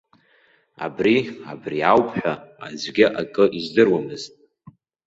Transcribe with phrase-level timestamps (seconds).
[0.85, 2.33] Абри-абри ауп ҳәа,
[2.65, 4.33] аӡәгьы акы издыруамызт.